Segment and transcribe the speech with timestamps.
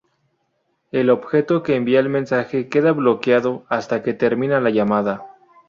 [0.91, 5.27] El objeto que envía el mensaje queda bloqueado hasta que termina la llamada.